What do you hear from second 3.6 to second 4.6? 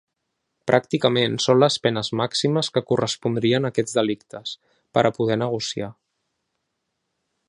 a aquests delictes,